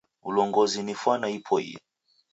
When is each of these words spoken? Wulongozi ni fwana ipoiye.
Wulongozi 0.23 0.79
ni 0.83 0.93
fwana 1.01 1.27
ipoiye. 1.37 1.77